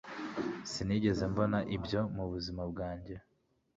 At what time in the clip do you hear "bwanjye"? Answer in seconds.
2.71-3.15